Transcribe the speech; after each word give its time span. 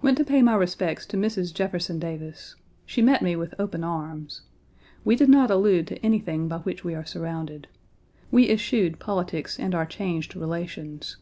Went 0.00 0.16
to 0.16 0.24
pay 0.24 0.40
my 0.40 0.54
respects 0.54 1.04
to 1.04 1.18
Mrs. 1.18 1.52
Jefferson 1.52 1.98
Davis. 1.98 2.56
She 2.86 3.02
met 3.02 3.20
me 3.20 3.36
with 3.36 3.52
open 3.58 3.84
arms. 3.84 4.40
We 5.04 5.16
did 5.16 5.28
not 5.28 5.50
allude 5.50 5.86
to 5.88 5.98
anything 6.02 6.48
by 6.48 6.60
which 6.60 6.82
we 6.82 6.94
are 6.94 7.04
surrounded. 7.04 7.68
We 8.30 8.48
eschewed 8.48 8.98
politics 8.98 9.58
and 9.58 9.74
our 9.74 9.84
changed 9.84 10.34
relations. 10.34 11.18